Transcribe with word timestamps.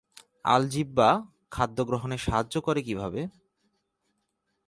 আলজিহ্বা 0.45 1.09
খাদ্যগ্রহণে 1.51 2.17
সাহায্য 2.17 2.55
করে 2.61 2.81
কিভাবে? 2.81 3.21